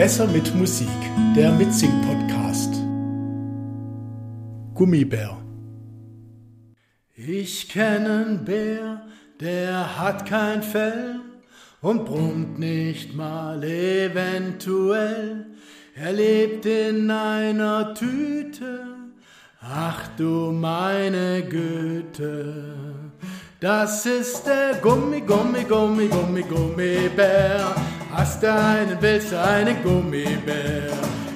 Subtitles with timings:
[0.00, 0.88] Besser mit Musik,
[1.36, 2.72] der Mitsing-Podcast.
[4.74, 5.36] Gummibär.
[7.14, 9.02] Ich kenne einen Bär,
[9.40, 11.20] der hat kein Fell
[11.82, 15.44] und brummt nicht mal eventuell.
[15.94, 18.86] Er lebt in einer Tüte,
[19.60, 22.54] ach du meine Güte.
[23.60, 27.74] Das ist der Gummi, Gummi, Gummi, Gummi, Gummibär.
[28.12, 30.90] Hast du einen, willst du einen Gummibär?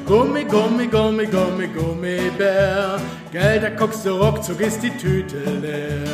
[0.06, 3.00] Gummi, Gummi, Gummi, Gummi, Gummibär.
[3.32, 6.04] Geld, da guckst du ruckzuck, ist die Tüte leer.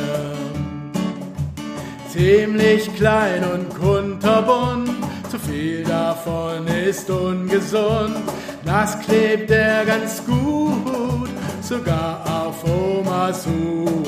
[2.09, 4.89] Ziemlich klein und kunterbunt,
[5.29, 8.17] zu viel davon ist ungesund.
[8.63, 11.29] Das klebt er ganz gut,
[11.61, 14.07] sogar auf Omas Hut.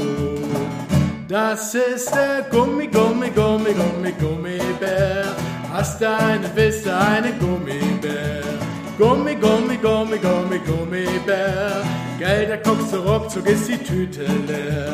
[1.27, 5.12] Das ist der Gummi, Gummi, Gummi, Gummi, Gummibär.
[5.83, 5.99] Hast
[6.55, 8.41] willst du einen Gummibär?
[8.97, 11.83] Gummi, Gummi, Gummi, Gummi, Gummibär.
[12.17, 14.93] Geld, da guckst du ruckzuck, ist die Tüte leer.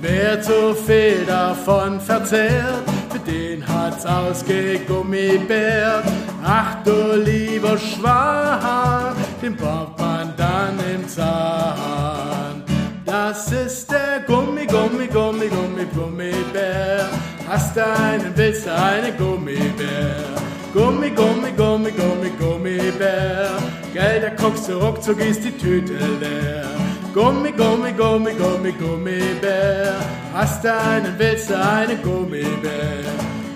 [0.00, 6.02] Wer zu viel davon verzehrt, für den hat's ausgegummibärt.
[6.44, 12.64] Ach du lieber Schwan, den braucht man dann im Zahn.
[13.04, 17.08] Das ist der Gummi, Gummi, Gummi, Gummi, Gummibär.
[17.52, 20.16] Hast einen, willst du einen Gummibär?
[20.72, 23.50] Gummi, Gummi, Gummi, Gummi, Gummibär.
[23.92, 26.64] Geld, da guckst du ruckzuck, ist die Tüte leer.
[27.12, 29.96] Gummi, Gummi, Gummi, Gummi, Gummibär.
[30.32, 33.04] Hast du einen, willst einen Gummibär?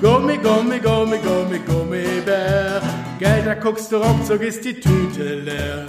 [0.03, 2.83] Gummi, Gummi, Gummi, Gummi, Gummibär.
[3.19, 5.87] Geld, da guckst du ruckzuck, ist die Tüte leer.